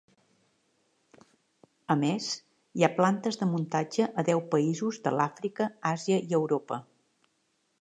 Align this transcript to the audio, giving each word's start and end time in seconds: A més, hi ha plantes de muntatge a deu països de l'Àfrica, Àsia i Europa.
A 1.95 1.97
més, 2.03 2.29
hi 2.79 2.85
ha 2.87 2.91
plantes 2.95 3.37
de 3.43 3.49
muntatge 3.51 4.09
a 4.23 4.25
deu 4.31 4.41
països 4.55 4.99
de 5.09 5.15
l'Àfrica, 5.19 5.69
Àsia 5.93 6.19
i 6.33 6.39
Europa. 6.41 6.81